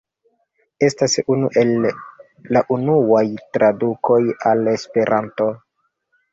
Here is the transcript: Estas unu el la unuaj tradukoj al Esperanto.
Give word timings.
Estas 0.87 1.17
unu 1.35 1.51
el 1.63 1.73
la 2.57 2.63
unuaj 2.77 3.23
tradukoj 3.59 4.21
al 4.55 4.75
Esperanto. 4.77 5.53